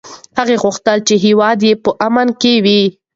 هغه 0.37 0.55
غوښتل 0.63 0.97
چې 1.07 1.15
هېواد 1.25 1.59
یې 1.67 1.73
په 1.83 1.89
امن 2.07 2.27
کې 2.41 2.53
وي. 2.65 2.83